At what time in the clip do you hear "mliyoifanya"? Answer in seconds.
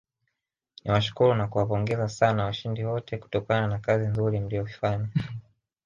4.39-5.09